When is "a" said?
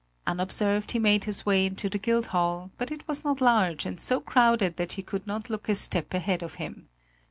5.69-5.75